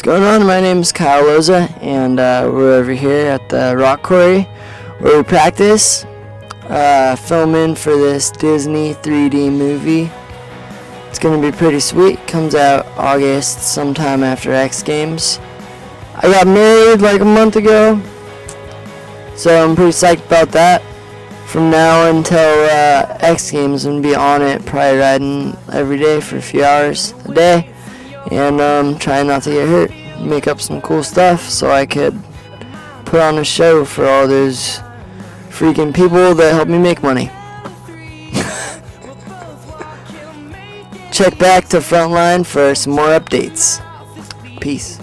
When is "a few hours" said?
26.38-27.12